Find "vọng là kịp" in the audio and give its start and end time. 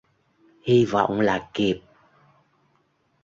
0.85-1.81